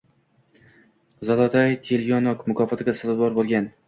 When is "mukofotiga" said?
2.53-2.97